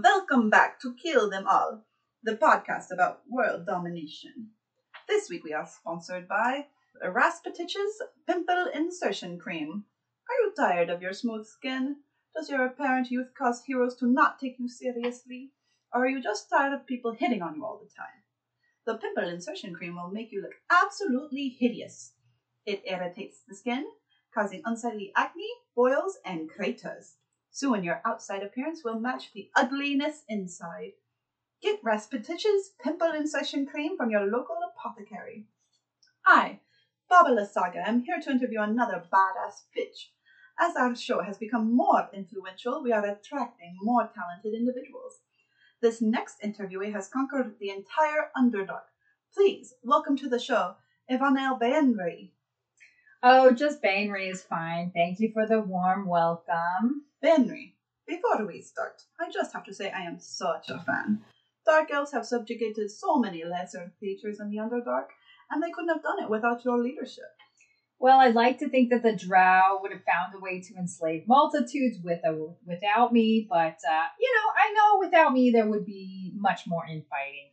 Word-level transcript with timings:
Welcome 0.00 0.48
back 0.48 0.80
to 0.80 0.94
Kill 0.94 1.28
Them 1.28 1.46
All, 1.46 1.84
the 2.22 2.32
podcast 2.32 2.90
about 2.90 3.20
world 3.28 3.66
domination. 3.66 4.52
This 5.06 5.28
week 5.28 5.44
we 5.44 5.52
are 5.52 5.66
sponsored 5.66 6.26
by 6.26 6.68
Raspatich's 7.04 8.00
Pimple 8.26 8.68
Insertion 8.72 9.38
Cream. 9.38 9.84
Are 10.30 10.46
you 10.46 10.54
tired 10.56 10.88
of 10.88 11.02
your 11.02 11.12
smooth 11.12 11.44
skin? 11.44 11.96
Does 12.34 12.48
your 12.48 12.64
apparent 12.64 13.10
youth 13.10 13.34
cause 13.36 13.64
heroes 13.66 13.94
to 13.96 14.06
not 14.06 14.38
take 14.38 14.58
you 14.58 14.66
seriously? 14.66 15.50
Or 15.92 16.06
are 16.06 16.08
you 16.08 16.22
just 16.22 16.48
tired 16.48 16.72
of 16.72 16.86
people 16.86 17.12
hitting 17.12 17.42
on 17.42 17.54
you 17.54 17.62
all 17.62 17.78
the 17.78 17.90
time? 17.94 18.22
The 18.86 18.94
Pimple 18.96 19.28
Insertion 19.28 19.74
Cream 19.74 19.96
will 19.96 20.08
make 20.08 20.32
you 20.32 20.40
look 20.40 20.54
absolutely 20.70 21.48
hideous. 21.60 22.14
It 22.64 22.80
irritates 22.86 23.42
the 23.46 23.54
skin, 23.54 23.84
causing 24.32 24.62
unsightly 24.64 25.12
acne, 25.14 25.50
boils, 25.76 26.16
and 26.24 26.48
craters. 26.48 27.16
Soon 27.54 27.84
your 27.84 28.00
outside 28.06 28.42
appearance 28.42 28.82
will 28.82 28.98
match 28.98 29.30
the 29.34 29.50
ugliness 29.54 30.24
inside. 30.26 30.92
Get 31.60 31.84
Raspatich's 31.84 32.72
Pimple 32.82 33.12
Insertion 33.12 33.66
Cream 33.66 33.94
from 33.94 34.10
your 34.10 34.24
local 34.24 34.56
apothecary. 34.72 35.44
Hi, 36.22 36.60
Baba 37.10 37.28
Lysaga. 37.28 37.86
I'm 37.86 38.04
here 38.04 38.18
to 38.22 38.30
interview 38.30 38.62
another 38.62 39.04
badass 39.12 39.64
bitch. 39.76 40.08
As 40.58 40.76
our 40.76 40.96
show 40.96 41.20
has 41.20 41.36
become 41.36 41.76
more 41.76 42.08
influential, 42.14 42.82
we 42.82 42.90
are 42.90 43.04
attracting 43.04 43.76
more 43.82 44.10
talented 44.14 44.54
individuals. 44.54 45.20
This 45.82 46.00
next 46.00 46.40
interviewee 46.40 46.94
has 46.94 47.06
conquered 47.06 47.58
the 47.60 47.68
entire 47.68 48.30
Underdark. 48.34 48.88
Please 49.34 49.74
welcome 49.82 50.16
to 50.16 50.28
the 50.30 50.38
show, 50.38 50.76
Yvonnel 51.06 51.60
Baenre. 51.60 52.30
Oh, 53.22 53.52
just 53.52 53.80
Baenre 53.82 54.30
is 54.30 54.42
fine. 54.42 54.90
Thank 54.92 55.20
you 55.20 55.30
for 55.32 55.46
the 55.46 55.60
warm 55.60 56.06
welcome. 56.08 57.04
Baenre, 57.22 57.72
before 58.06 58.44
we 58.46 58.60
start, 58.60 59.02
I 59.20 59.30
just 59.30 59.52
have 59.52 59.64
to 59.66 59.74
say 59.74 59.90
I 59.92 60.00
am 60.02 60.18
such 60.18 60.68
a 60.70 60.80
fan. 60.80 61.22
Dark 61.64 61.92
elves 61.92 62.10
have 62.12 62.26
subjugated 62.26 62.90
so 62.90 63.18
many 63.18 63.44
lesser 63.44 63.92
creatures 64.00 64.40
in 64.40 64.50
the 64.50 64.56
Underdark, 64.56 65.06
and 65.50 65.62
they 65.62 65.70
couldn't 65.70 65.90
have 65.94 66.02
done 66.02 66.20
it 66.20 66.30
without 66.30 66.64
your 66.64 66.82
leadership. 66.82 67.30
Well, 68.00 68.18
I'd 68.18 68.34
like 68.34 68.58
to 68.58 68.68
think 68.68 68.90
that 68.90 69.04
the 69.04 69.14
Drow 69.14 69.78
would 69.80 69.92
have 69.92 70.02
found 70.02 70.34
a 70.34 70.40
way 70.40 70.60
to 70.60 70.74
enslave 70.74 71.28
multitudes 71.28 71.98
with 72.02 72.18
a, 72.24 72.34
without 72.66 73.12
me, 73.12 73.46
but 73.48 73.78
uh, 73.88 74.06
you 74.18 74.32
know, 74.34 74.50
I 74.56 74.72
know 74.72 74.98
without 74.98 75.32
me 75.32 75.50
there 75.52 75.68
would 75.68 75.86
be 75.86 76.32
much 76.34 76.62
more 76.66 76.84
infighting. 76.86 77.50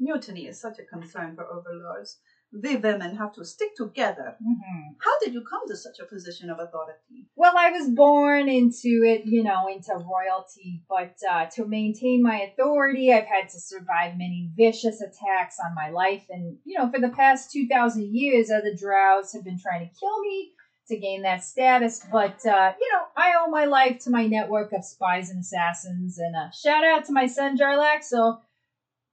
Mutiny 0.00 0.46
is 0.46 0.60
such 0.60 0.78
a 0.80 0.84
concern 0.84 1.36
for 1.36 1.46
overlords. 1.46 2.18
We 2.52 2.76
women 2.76 3.16
have 3.16 3.32
to 3.34 3.44
stick 3.44 3.74
together. 3.76 4.36
hmm 4.42 4.92
How 5.04 5.18
did 5.22 5.34
you 5.34 5.42
come 5.42 5.66
to 5.68 5.76
such 5.76 5.98
a 5.98 6.06
position 6.06 6.48
of 6.48 6.58
authority? 6.58 7.26
Well, 7.34 7.54
I 7.56 7.70
was 7.70 7.90
born 7.90 8.48
into 8.48 9.02
it, 9.04 9.26
you 9.26 9.42
know, 9.42 9.66
into 9.68 9.92
royalty, 9.94 10.82
but 10.88 11.16
uh, 11.28 11.46
to 11.54 11.66
maintain 11.66 12.22
my 12.22 12.38
authority, 12.40 13.12
I've 13.12 13.26
had 13.26 13.48
to 13.50 13.60
survive 13.60 14.16
many 14.16 14.50
vicious 14.56 15.00
attacks 15.02 15.56
on 15.64 15.74
my 15.74 15.90
life. 15.90 16.24
And, 16.30 16.56
you 16.64 16.78
know, 16.78 16.88
for 16.90 17.00
the 17.00 17.10
past 17.10 17.50
2,000 17.52 18.14
years, 18.14 18.50
other 18.50 18.72
drows 18.74 19.32
have 19.32 19.44
been 19.44 19.58
trying 19.58 19.88
to 19.88 19.94
kill 20.00 20.20
me 20.20 20.52
to 20.88 20.96
gain 20.96 21.22
that 21.22 21.42
status. 21.44 22.00
But, 22.10 22.44
uh, 22.46 22.72
you 22.80 22.88
know, 22.92 23.04
I 23.16 23.34
owe 23.38 23.50
my 23.50 23.64
life 23.64 23.98
to 24.04 24.10
my 24.10 24.26
network 24.26 24.72
of 24.72 24.84
spies 24.84 25.30
and 25.30 25.40
assassins. 25.40 26.18
And 26.18 26.34
uh, 26.34 26.50
shout 26.52 26.84
out 26.84 27.04
to 27.06 27.12
my 27.12 27.26
son, 27.26 27.58
Jarlaxle. 27.58 28.38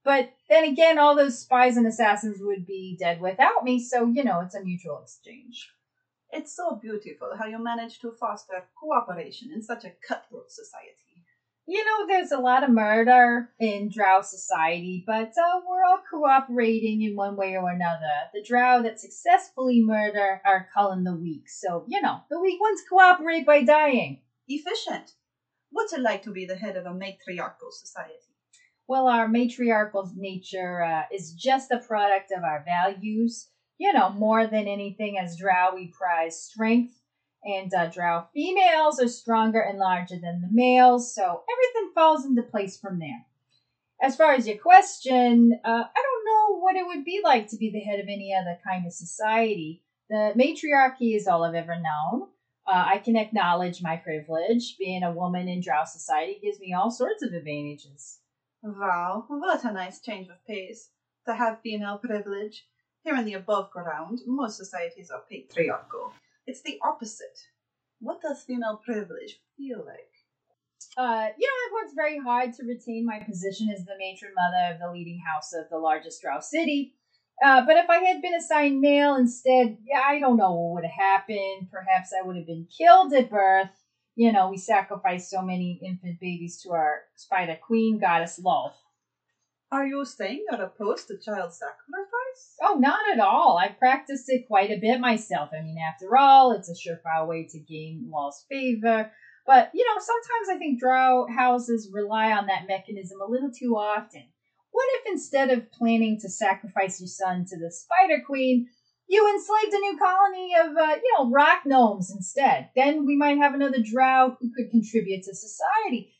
But 0.04 0.34
then 0.50 0.64
again, 0.64 0.98
all 0.98 1.16
those 1.16 1.38
spies 1.38 1.76
and 1.76 1.86
assassins 1.86 2.38
would 2.40 2.66
be 2.66 2.96
dead 3.00 3.20
without 3.20 3.64
me. 3.64 3.82
So, 3.82 4.06
you 4.06 4.22
know, 4.22 4.40
it's 4.40 4.54
a 4.54 4.62
mutual 4.62 5.00
exchange. 5.02 5.70
It's 6.30 6.54
so 6.54 6.78
beautiful 6.80 7.30
how 7.38 7.46
you 7.46 7.62
manage 7.62 8.00
to 8.00 8.12
foster 8.12 8.64
cooperation 8.78 9.50
in 9.52 9.62
such 9.62 9.84
a 9.84 9.92
cutthroat 10.06 10.50
society. 10.50 10.98
You 11.66 11.82
know, 11.82 12.06
there's 12.06 12.32
a 12.32 12.38
lot 12.38 12.62
of 12.62 12.70
murder 12.70 13.48
in 13.58 13.88
Drow 13.88 14.20
society, 14.20 15.02
but 15.06 15.28
uh, 15.28 15.60
we're 15.66 15.84
all 15.84 16.02
cooperating 16.10 17.00
in 17.00 17.16
one 17.16 17.36
way 17.36 17.56
or 17.56 17.70
another. 17.70 18.28
The 18.34 18.42
Drow 18.42 18.82
that 18.82 19.00
successfully 19.00 19.82
murder 19.82 20.42
are 20.44 20.68
Cullen 20.74 21.04
the 21.04 21.14
weak, 21.14 21.48
so, 21.48 21.86
you 21.88 22.02
know, 22.02 22.18
the 22.28 22.38
weak 22.38 22.60
ones 22.60 22.82
cooperate 22.86 23.46
by 23.46 23.62
dying. 23.62 24.20
Efficient. 24.46 25.12
What's 25.70 25.94
it 25.94 26.00
like 26.00 26.22
to 26.24 26.32
be 26.32 26.44
the 26.44 26.56
head 26.56 26.76
of 26.76 26.84
a 26.84 26.92
matriarchal 26.92 27.70
society? 27.70 28.23
Well, 28.86 29.08
our 29.08 29.28
matriarchal 29.28 30.10
nature 30.14 30.82
uh, 30.82 31.02
is 31.10 31.32
just 31.32 31.70
a 31.70 31.78
product 31.78 32.32
of 32.36 32.44
our 32.44 32.62
values. 32.64 33.48
You 33.78 33.92
know, 33.92 34.10
more 34.10 34.46
than 34.46 34.68
anything, 34.68 35.18
as 35.18 35.38
Drow, 35.38 35.74
we 35.74 35.88
prize 35.88 36.40
strength, 36.40 36.94
and 37.44 37.72
uh, 37.74 37.86
Drow 37.86 38.26
females 38.32 39.00
are 39.00 39.08
stronger 39.08 39.60
and 39.60 39.78
larger 39.78 40.16
than 40.16 40.40
the 40.40 40.48
males, 40.50 41.14
so 41.14 41.22
everything 41.22 41.92
falls 41.94 42.24
into 42.24 42.42
place 42.42 42.78
from 42.78 42.98
there. 42.98 43.26
As 44.02 44.16
far 44.16 44.32
as 44.32 44.46
your 44.46 44.58
question, 44.58 45.58
uh, 45.64 45.68
I 45.68 46.02
don't 46.02 46.24
know 46.26 46.58
what 46.58 46.76
it 46.76 46.86
would 46.86 47.04
be 47.04 47.20
like 47.24 47.48
to 47.48 47.56
be 47.56 47.70
the 47.70 47.80
head 47.80 48.00
of 48.00 48.06
any 48.06 48.34
other 48.34 48.58
kind 48.66 48.86
of 48.86 48.92
society. 48.92 49.82
The 50.10 50.32
matriarchy 50.36 51.14
is 51.14 51.26
all 51.26 51.44
I've 51.44 51.54
ever 51.54 51.76
known. 51.76 52.28
Uh, 52.66 52.84
I 52.86 52.98
can 52.98 53.16
acknowledge 53.16 53.82
my 53.82 53.96
privilege. 53.96 54.76
Being 54.78 55.02
a 55.02 55.12
woman 55.12 55.48
in 55.48 55.60
Drow 55.60 55.84
society 55.84 56.38
gives 56.42 56.60
me 56.60 56.74
all 56.74 56.90
sorts 56.90 57.22
of 57.22 57.32
advantages. 57.32 58.20
Wow, 58.66 59.26
what 59.28 59.62
a 59.64 59.72
nice 59.72 60.00
change 60.00 60.28
of 60.28 60.42
pace. 60.46 60.88
To 61.26 61.34
have 61.34 61.60
female 61.60 61.98
privilege. 61.98 62.64
Here 63.02 63.14
in 63.14 63.26
the 63.26 63.34
above 63.34 63.70
ground, 63.70 64.20
most 64.26 64.56
societies 64.56 65.10
are 65.10 65.22
patriarchal. 65.30 66.14
It's 66.46 66.62
the 66.62 66.80
opposite. 66.82 67.38
What 68.00 68.22
does 68.22 68.42
female 68.42 68.80
privilege 68.82 69.38
feel 69.58 69.84
like? 69.86 70.08
Uh, 70.96 71.28
you 71.38 71.46
know, 71.46 71.78
I've 71.78 71.84
worked 71.84 71.94
very 71.94 72.18
hard 72.18 72.54
to 72.54 72.64
retain 72.64 73.04
my 73.04 73.18
position 73.18 73.68
as 73.68 73.84
the 73.84 73.98
matron 73.98 74.32
mother 74.34 74.74
of 74.74 74.80
the 74.80 74.90
leading 74.90 75.20
house 75.20 75.52
of 75.52 75.68
the 75.68 75.78
largest 75.78 76.22
Drow 76.22 76.40
city. 76.40 76.94
Uh, 77.44 77.66
but 77.66 77.76
if 77.76 77.90
I 77.90 77.98
had 77.98 78.22
been 78.22 78.34
assigned 78.34 78.80
male 78.80 79.16
instead, 79.16 79.76
yeah, 79.84 80.00
I 80.06 80.20
don't 80.20 80.38
know 80.38 80.54
what 80.54 80.74
would 80.74 80.84
have 80.84 81.18
happened. 81.18 81.68
Perhaps 81.70 82.12
I 82.18 82.26
would 82.26 82.36
have 82.36 82.46
been 82.46 82.66
killed 82.74 83.12
at 83.12 83.28
birth. 83.28 83.68
You 84.16 84.32
know, 84.32 84.48
we 84.48 84.58
sacrificed 84.58 85.30
so 85.30 85.42
many 85.42 85.80
infant 85.84 86.20
babies 86.20 86.60
to 86.62 86.70
our 86.70 87.02
spider 87.16 87.58
queen 87.60 87.98
goddess 87.98 88.40
Lolth. 88.44 88.74
Are 89.72 89.86
you 89.86 90.04
saying 90.04 90.44
you're 90.48 90.62
opposed 90.62 91.08
to 91.08 91.18
child 91.18 91.52
sacrifice? 91.52 92.56
Oh, 92.62 92.76
not 92.78 93.00
at 93.12 93.18
all. 93.18 93.58
I've 93.60 93.78
practiced 93.78 94.26
it 94.28 94.46
quite 94.46 94.70
a 94.70 94.78
bit 94.78 95.00
myself. 95.00 95.50
I 95.52 95.62
mean, 95.62 95.78
after 95.78 96.16
all, 96.16 96.52
it's 96.52 96.68
a 96.68 96.74
surefire 96.74 97.26
way 97.26 97.48
to 97.50 97.58
gain 97.58 98.08
Lolth's 98.12 98.44
favor. 98.48 99.10
But, 99.46 99.70
you 99.74 99.84
know, 99.84 100.00
sometimes 100.00 100.48
I 100.56 100.58
think 100.58 100.78
drow 100.78 101.26
houses 101.26 101.90
rely 101.92 102.30
on 102.32 102.46
that 102.46 102.68
mechanism 102.68 103.20
a 103.20 103.28
little 103.28 103.50
too 103.50 103.76
often. 103.76 104.22
What 104.70 104.86
if 104.94 105.12
instead 105.12 105.50
of 105.50 105.70
planning 105.72 106.20
to 106.20 106.28
sacrifice 106.28 107.00
your 107.00 107.08
son 107.08 107.44
to 107.48 107.58
the 107.58 107.70
Spider 107.70 108.22
Queen, 108.24 108.68
you 109.06 109.28
enslaved 109.28 109.74
a 109.74 109.78
new 109.78 109.98
colony 109.98 110.54
of, 110.60 110.76
uh, 110.76 110.96
you 111.02 111.14
know, 111.18 111.30
rock 111.30 111.62
gnomes 111.66 112.10
instead? 112.10 112.70
Then 112.74 113.06
we 113.06 113.16
might 113.16 113.38
have 113.38 113.54
another 113.54 113.82
drow 113.82 114.36
who 114.40 114.50
could 114.56 114.70
contribute 114.70 115.22
to 115.24 115.34
society. 115.34 116.12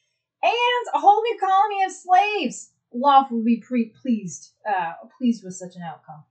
And 0.42 0.94
a 0.94 0.98
whole 0.98 1.22
new 1.22 1.38
colony 1.38 1.84
of 1.84 1.92
slaves. 1.92 2.70
Lolth 2.94 3.30
would 3.30 3.44
be 3.44 3.56
pre- 3.56 3.92
pleased, 4.00 4.52
uh, 4.68 4.92
pleased 5.18 5.42
with 5.42 5.54
such 5.54 5.74
an 5.76 5.82
outcome. 5.82 6.24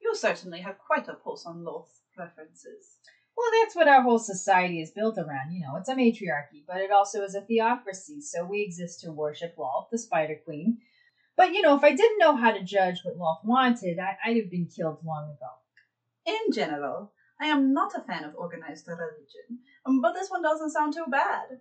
You 0.00 0.14
certainly 0.14 0.60
have 0.60 0.78
quite 0.78 1.08
a 1.08 1.14
pulse 1.14 1.44
on 1.44 1.64
Lolth's 1.64 2.02
preferences. 2.14 2.98
Well, 3.36 3.50
that's 3.62 3.74
what 3.74 3.88
our 3.88 4.02
whole 4.02 4.18
society 4.18 4.80
is 4.80 4.90
built 4.90 5.16
around. 5.16 5.52
You 5.52 5.62
know, 5.62 5.76
it's 5.76 5.88
a 5.88 5.94
matriarchy, 5.94 6.64
but 6.66 6.78
it 6.78 6.90
also 6.90 7.22
is 7.22 7.34
a 7.34 7.40
theocracy. 7.40 8.20
So 8.20 8.44
we 8.44 8.62
exist 8.62 9.00
to 9.00 9.12
worship 9.12 9.56
Lolth, 9.56 9.90
the 9.90 9.98
Spider 9.98 10.36
Queen. 10.44 10.78
But, 11.36 11.54
you 11.54 11.62
know, 11.62 11.76
if 11.76 11.84
I 11.84 11.94
didn't 11.94 12.18
know 12.18 12.36
how 12.36 12.50
to 12.50 12.62
judge 12.62 13.00
what 13.04 13.16
Lolth 13.16 13.44
wanted, 13.44 13.98
I, 13.98 14.16
I'd 14.24 14.36
have 14.36 14.50
been 14.50 14.66
killed 14.66 14.98
long 15.04 15.30
ago. 15.30 15.50
In 16.28 16.52
general, 16.52 17.12
I 17.40 17.46
am 17.46 17.72
not 17.72 17.94
a 17.96 18.02
fan 18.02 18.22
of 18.22 18.34
organized 18.36 18.86
religion, 18.86 19.60
um, 19.86 20.02
but 20.02 20.12
this 20.12 20.28
one 20.28 20.42
doesn't 20.42 20.72
sound 20.72 20.92
too 20.92 21.06
bad. 21.10 21.60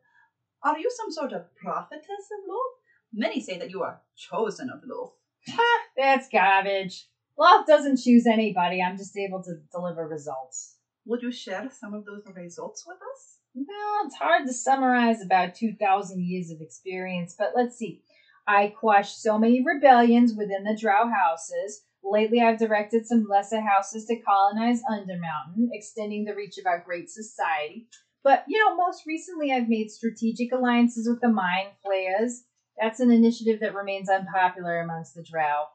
Are 0.61 0.77
you 0.77 0.91
some 0.93 1.09
sort 1.09 1.31
of 1.31 1.55
prophetess 1.55 2.03
of 2.33 2.49
Lolth? 2.49 2.81
Many 3.13 3.39
say 3.39 3.57
that 3.59 3.69
you 3.69 3.81
are 3.83 4.01
chosen 4.17 4.69
of 4.69 4.81
Lolth. 4.81 5.13
Ha! 5.47 5.79
That's 5.95 6.27
garbage. 6.27 7.07
Lolth 7.39 7.65
doesn't 7.65 8.01
choose 8.03 8.27
anybody. 8.27 8.81
I'm 8.81 8.97
just 8.97 9.15
able 9.15 9.41
to 9.43 9.61
deliver 9.71 10.05
results. 10.05 10.75
Would 11.05 11.21
you 11.21 11.31
share 11.31 11.69
some 11.71 11.93
of 11.93 12.03
those 12.03 12.23
results 12.35 12.83
with 12.85 12.97
us? 12.97 13.37
Well, 13.55 14.05
it's 14.05 14.15
hard 14.15 14.45
to 14.47 14.53
summarize 14.53 15.21
about 15.21 15.55
2,000 15.55 16.19
years 16.21 16.51
of 16.51 16.59
experience, 16.59 17.35
but 17.39 17.53
let's 17.55 17.77
see. 17.77 18.01
I 18.45 18.73
quashed 18.77 19.21
so 19.21 19.37
many 19.37 19.63
rebellions 19.63 20.33
within 20.33 20.65
the 20.65 20.77
Drow 20.77 21.09
houses. 21.09 21.83
Lately, 22.09 22.41
I've 22.41 22.59
directed 22.59 23.05
some 23.05 23.27
lesser 23.29 23.61
houses 23.61 24.05
to 24.05 24.19
colonize 24.21 24.81
Undermountain, 24.89 25.69
extending 25.73 26.23
the 26.23 26.35
reach 26.35 26.57
of 26.57 26.65
our 26.65 26.79
great 26.79 27.09
society. 27.09 27.87
But, 28.23 28.45
you 28.47 28.63
know, 28.63 28.75
most 28.75 29.05
recently, 29.05 29.51
I've 29.51 29.69
made 29.69 29.91
strategic 29.91 30.51
alliances 30.51 31.07
with 31.07 31.21
the 31.21 31.29
Mind 31.29 31.69
Flayers. 31.83 32.43
That's 32.79 32.99
an 32.99 33.11
initiative 33.11 33.59
that 33.59 33.75
remains 33.75 34.09
unpopular 34.09 34.79
amongst 34.79 35.15
the 35.15 35.23
Drow. 35.23 35.65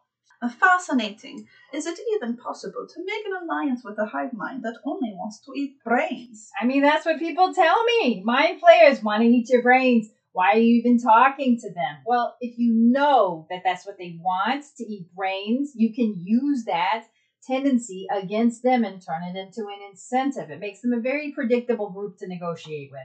Fascinating. 0.59 1.47
Is 1.73 1.87
it 1.87 1.99
even 2.17 2.37
possible 2.37 2.87
to 2.89 3.05
make 3.05 3.25
an 3.27 3.45
alliance 3.45 3.85
with 3.85 3.99
a 3.99 4.07
hive 4.07 4.33
mind 4.33 4.65
that 4.65 4.79
only 4.85 5.13
wants 5.15 5.39
to 5.41 5.53
eat 5.55 5.77
brains? 5.85 6.51
I 6.61 6.65
mean, 6.65 6.83
that's 6.83 7.07
what 7.07 7.21
people 7.21 7.55
tell 7.55 7.85
me. 7.85 8.23
Mind 8.25 8.61
Flayers 8.61 9.03
want 9.03 9.23
to 9.23 9.29
eat 9.29 9.51
your 9.51 9.63
brains. 9.63 10.09
Why 10.33 10.53
are 10.53 10.59
you 10.59 10.79
even 10.79 10.99
talking 10.99 11.59
to 11.61 11.69
them? 11.73 11.99
Well, 12.07 12.37
if 12.41 12.59
you 12.59 12.73
know 12.75 13.47
that 13.51 13.63
that's 13.65 13.87
what 13.87 13.99
they 13.99 14.19
want 14.21 14.65
to 14.79 14.85
eat 14.85 15.15
brains, 15.15 15.73
you 15.75 15.93
can 15.95 16.15
use 16.17 16.65
that 16.65 17.05
tendency 17.47 18.07
against 18.11 18.63
them 18.63 18.85
and 18.85 19.03
turn 19.03 19.23
it 19.25 19.37
into 19.37 19.63
an 19.63 19.81
incentive. 19.91 20.51
It 20.51 20.61
makes 20.61 20.81
them 20.81 20.93
a 20.93 21.01
very 21.01 21.33
predictable 21.33 21.91
group 21.91 22.17
to 22.19 22.29
negotiate 22.29 22.91
with. 22.91 23.01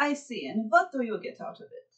I 0.00 0.14
see. 0.14 0.48
And 0.48 0.66
what 0.68 0.90
do 0.90 1.02
you 1.02 1.20
get 1.22 1.40
out 1.40 1.60
of 1.60 1.66
it? 1.66 1.94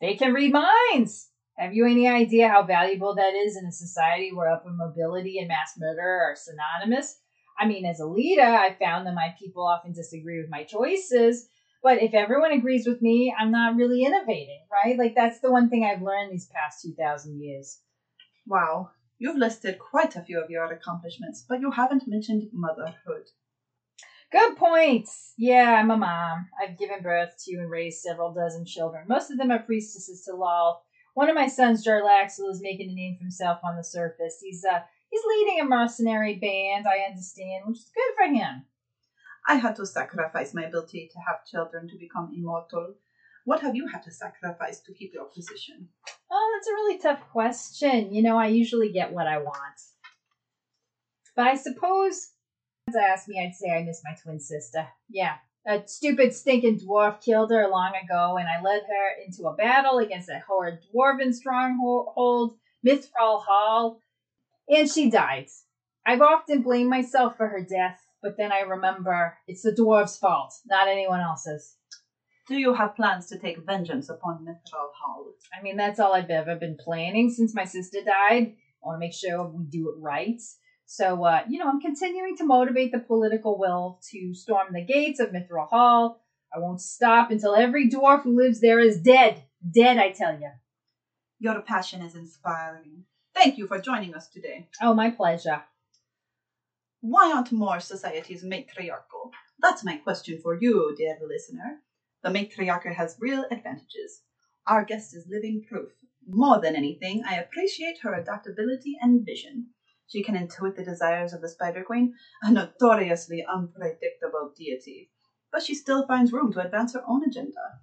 They 0.00 0.14
can 0.16 0.34
read 0.34 0.52
minds. 0.52 1.30
Have 1.56 1.74
you 1.74 1.86
any 1.86 2.08
idea 2.08 2.48
how 2.48 2.64
valuable 2.64 3.14
that 3.14 3.34
is 3.34 3.56
in 3.56 3.66
a 3.66 3.72
society 3.72 4.32
where 4.32 4.50
upward 4.50 4.76
mobility 4.76 5.38
and 5.38 5.48
mass 5.48 5.74
murder 5.78 6.02
are 6.02 6.34
synonymous? 6.34 7.20
I 7.58 7.66
mean, 7.66 7.84
as 7.84 8.00
a 8.00 8.06
leader, 8.06 8.42
I 8.42 8.74
found 8.74 9.06
that 9.06 9.14
my 9.14 9.34
people 9.38 9.66
often 9.66 9.92
disagree 9.92 10.40
with 10.40 10.50
my 10.50 10.64
choices, 10.64 11.48
but 11.82 12.02
if 12.02 12.14
everyone 12.14 12.52
agrees 12.52 12.86
with 12.86 13.02
me, 13.02 13.34
I'm 13.36 13.50
not 13.50 13.76
really 13.76 14.04
innovating, 14.04 14.60
right? 14.70 14.96
Like, 14.98 15.14
that's 15.14 15.40
the 15.40 15.50
one 15.50 15.68
thing 15.68 15.84
I've 15.84 16.02
learned 16.02 16.32
these 16.32 16.46
past 16.46 16.82
2,000 16.82 17.40
years. 17.40 17.80
Wow, 18.46 18.90
you've 19.18 19.36
listed 19.36 19.78
quite 19.78 20.16
a 20.16 20.22
few 20.22 20.40
of 20.40 20.50
your 20.50 20.64
accomplishments, 20.64 21.44
but 21.48 21.60
you 21.60 21.70
haven't 21.70 22.08
mentioned 22.08 22.48
motherhood. 22.52 23.30
Good 24.32 24.56
point. 24.56 25.08
Yeah, 25.36 25.78
I'm 25.78 25.90
a 25.90 25.96
mom. 25.96 26.48
I've 26.60 26.78
given 26.78 27.02
birth 27.02 27.34
to 27.44 27.56
and 27.56 27.70
raised 27.70 28.00
several 28.00 28.32
dozen 28.32 28.64
children. 28.64 29.04
Most 29.06 29.30
of 29.30 29.36
them 29.36 29.50
are 29.50 29.58
priestesses 29.58 30.24
to 30.24 30.32
Lolth. 30.32 30.78
One 31.14 31.28
of 31.28 31.34
my 31.34 31.48
sons, 31.48 31.86
Jarlaxle, 31.86 32.50
is 32.50 32.62
making 32.62 32.90
a 32.90 32.94
name 32.94 33.16
for 33.16 33.24
himself 33.24 33.58
on 33.62 33.76
the 33.76 33.84
surface. 33.84 34.38
He's 34.40 34.64
uh 34.64 34.80
he's 35.10 35.20
leading 35.28 35.60
a 35.60 35.64
mercenary 35.64 36.36
band, 36.36 36.86
I 36.86 37.00
understand, 37.00 37.64
which 37.66 37.78
is 37.78 37.92
good 37.94 38.14
for 38.16 38.32
him. 38.32 38.64
I 39.46 39.56
had 39.56 39.76
to 39.76 39.86
sacrifice 39.86 40.54
my 40.54 40.64
ability 40.64 41.10
to 41.12 41.18
have 41.26 41.44
children 41.44 41.88
to 41.88 41.98
become 41.98 42.32
immortal. 42.34 42.94
What 43.44 43.60
have 43.60 43.74
you 43.74 43.88
had 43.88 44.02
to 44.04 44.12
sacrifice 44.12 44.80
to 44.80 44.92
keep 44.92 45.12
your 45.12 45.24
position? 45.24 45.88
Oh, 46.30 46.52
that's 46.54 46.68
a 46.68 46.74
really 46.74 46.98
tough 46.98 47.20
question. 47.32 48.14
You 48.14 48.22
know, 48.22 48.38
I 48.38 48.46
usually 48.46 48.92
get 48.92 49.12
what 49.12 49.26
I 49.26 49.38
want. 49.38 49.80
But 51.34 51.46
I 51.48 51.56
suppose 51.56 52.30
to 52.90 53.00
asked 53.00 53.28
me, 53.28 53.40
I'd 53.42 53.54
say 53.54 53.70
I 53.70 53.82
miss 53.82 54.02
my 54.04 54.14
twin 54.22 54.40
sister. 54.40 54.86
Yeah. 55.08 55.36
A 55.66 55.86
stupid 55.86 56.34
stinking 56.34 56.80
dwarf 56.80 57.22
killed 57.22 57.50
her 57.50 57.68
long 57.68 57.92
ago, 57.94 58.36
and 58.36 58.48
I 58.48 58.60
led 58.62 58.82
her 58.82 59.22
into 59.24 59.46
a 59.46 59.54
battle 59.54 59.98
against 59.98 60.28
a 60.28 60.42
horrid 60.46 60.80
dwarven 60.92 61.32
stronghold, 61.32 62.56
Mithral 62.84 63.44
Hall, 63.44 64.00
and 64.68 64.90
she 64.90 65.08
died. 65.08 65.46
I've 66.04 66.20
often 66.20 66.62
blamed 66.62 66.90
myself 66.90 67.36
for 67.36 67.46
her 67.46 67.62
death, 67.62 68.04
but 68.22 68.36
then 68.36 68.52
I 68.52 68.60
remember 68.60 69.36
it's 69.48 69.62
the 69.62 69.72
dwarf's 69.72 70.16
fault, 70.16 70.54
not 70.66 70.88
anyone 70.88 71.20
else's. 71.20 71.76
Do 72.48 72.56
you 72.56 72.74
have 72.74 72.96
plans 72.96 73.26
to 73.26 73.38
take 73.38 73.64
vengeance 73.64 74.08
upon 74.08 74.44
Mithral 74.44 74.90
Hall? 75.00 75.26
I 75.56 75.62
mean, 75.62 75.76
that's 75.76 76.00
all 76.00 76.14
I've 76.14 76.30
ever 76.30 76.56
been 76.56 76.76
planning 76.76 77.30
since 77.30 77.54
my 77.54 77.64
sister 77.64 77.98
died. 78.04 78.54
I 78.82 78.86
want 78.86 78.96
to 78.96 79.00
make 79.00 79.14
sure 79.14 79.46
we 79.46 79.64
do 79.64 79.90
it 79.90 80.00
right. 80.00 80.40
So, 80.84 81.24
uh, 81.24 81.42
you 81.48 81.58
know, 81.58 81.68
I'm 81.68 81.80
continuing 81.80 82.36
to 82.36 82.44
motivate 82.44 82.92
the 82.92 82.98
political 82.98 83.58
will 83.58 84.00
to 84.10 84.34
storm 84.34 84.72
the 84.72 84.84
gates 84.84 85.20
of 85.20 85.30
Mithral 85.30 85.68
Hall. 85.68 86.20
I 86.54 86.58
won't 86.58 86.80
stop 86.80 87.30
until 87.30 87.54
every 87.54 87.88
dwarf 87.88 88.22
who 88.24 88.36
lives 88.36 88.60
there 88.60 88.80
is 88.80 89.00
dead. 89.00 89.42
Dead, 89.72 89.96
I 89.98 90.10
tell 90.10 90.38
you. 90.38 90.50
Your 91.38 91.60
passion 91.62 92.02
is 92.02 92.14
inspiring. 92.14 93.04
Thank 93.34 93.56
you 93.56 93.66
for 93.66 93.80
joining 93.80 94.14
us 94.14 94.28
today. 94.28 94.68
Oh, 94.82 94.94
my 94.94 95.10
pleasure. 95.10 95.62
Why 97.04 97.32
aren't 97.32 97.50
more 97.50 97.80
societies 97.80 98.44
matriarchal? 98.44 99.32
That's 99.58 99.82
my 99.82 99.96
question 99.96 100.38
for 100.38 100.54
you, 100.54 100.94
dear 100.96 101.16
listener. 101.20 101.80
The 102.22 102.30
matriarchy 102.30 102.94
has 102.94 103.16
real 103.18 103.44
advantages. 103.50 104.22
Our 104.68 104.84
guest 104.84 105.12
is 105.12 105.26
living 105.28 105.64
proof. 105.68 105.90
More 106.24 106.58
than 106.58 106.76
anything, 106.76 107.24
I 107.26 107.34
appreciate 107.34 107.98
her 108.02 108.14
adaptability 108.14 108.96
and 109.00 109.26
vision. 109.26 109.66
She 110.06 110.22
can 110.22 110.36
intuit 110.36 110.76
the 110.76 110.84
desires 110.84 111.32
of 111.32 111.40
the 111.40 111.48
Spider 111.48 111.82
Queen, 111.82 112.12
a 112.40 112.52
notoriously 112.52 113.44
unpredictable 113.48 114.52
deity, 114.56 115.08
but 115.50 115.62
she 115.62 115.74
still 115.74 116.06
finds 116.06 116.32
room 116.32 116.52
to 116.52 116.60
advance 116.60 116.92
her 116.92 117.02
own 117.04 117.24
agenda. 117.24 117.80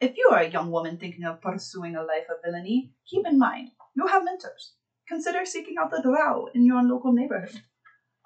If 0.00 0.16
you 0.18 0.28
are 0.30 0.40
a 0.40 0.48
young 0.48 0.70
woman 0.70 0.98
thinking 0.98 1.24
of 1.24 1.40
pursuing 1.40 1.96
a 1.96 2.02
life 2.02 2.26
of 2.28 2.42
villainy, 2.44 2.90
keep 3.06 3.26
in 3.26 3.38
mind 3.38 3.70
you 3.94 4.06
have 4.06 4.22
mentors. 4.22 4.74
Consider 5.08 5.46
seeking 5.46 5.78
out 5.78 5.90
the 5.90 6.02
Drow 6.02 6.46
in 6.52 6.66
your 6.66 6.82
local 6.82 7.10
neighborhood. 7.10 7.62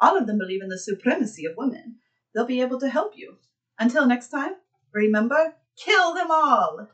All 0.01 0.17
of 0.17 0.27
them 0.27 0.39
believe 0.39 0.63
in 0.63 0.69
the 0.69 0.79
supremacy 0.79 1.45
of 1.45 1.57
women. 1.57 1.97
They'll 2.35 2.47
be 2.47 2.61
able 2.61 2.79
to 2.81 2.89
help 2.89 3.15
you. 3.17 3.39
Until 3.79 4.07
next 4.07 4.29
time, 4.29 4.53
remember, 4.93 5.55
kill 5.77 6.15
them 6.15 6.31
all! 6.31 6.89